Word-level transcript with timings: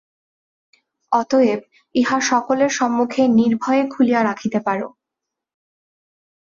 অতএব 1.11 1.59
ইহা 1.95 2.17
সকলের 2.21 2.71
সম্মূখেই 2.79 3.27
নির্ভয়ে 3.39 3.83
খুলিয়া 3.87 4.21
রাখিতে 4.23 4.59
পারো। 4.59 4.87